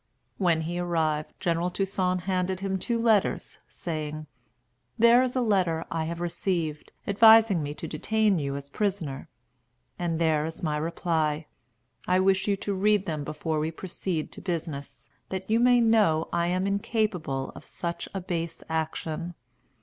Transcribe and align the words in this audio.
When 0.39 0.61
he 0.61 0.79
arrived, 0.79 1.31
General 1.39 1.69
Toussaint 1.69 2.21
handed 2.21 2.61
him 2.61 2.79
two 2.79 2.99
letters, 2.99 3.59
saying, 3.69 4.25
"There 4.97 5.21
is 5.21 5.35
a 5.35 5.41
letter 5.41 5.85
I 5.91 6.05
have 6.05 6.19
received, 6.19 6.91
advising 7.05 7.61
me 7.61 7.75
to 7.75 7.87
detain 7.87 8.39
you 8.39 8.55
as 8.55 8.67
prisoner; 8.67 9.29
and 9.99 10.17
there 10.17 10.43
is 10.43 10.63
my 10.63 10.77
reply. 10.77 11.45
I 12.07 12.19
wish 12.19 12.47
you 12.47 12.55
to 12.55 12.73
read 12.73 13.05
them 13.05 13.23
before 13.23 13.59
we 13.59 13.69
proceed 13.69 14.31
to 14.31 14.41
business, 14.41 15.07
that 15.29 15.47
you 15.51 15.59
may 15.59 15.79
know 15.79 16.29
I 16.33 16.47
am 16.47 16.65
incapable 16.65 17.51
of 17.53 17.67
such 17.67 18.09
a 18.11 18.21
base 18.21 18.63
action." 18.69 19.35